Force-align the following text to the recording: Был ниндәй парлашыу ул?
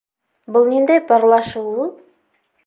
Был 0.55 0.65
ниндәй 0.69 1.03
парлашыу 1.11 1.75
ул? 1.85 1.93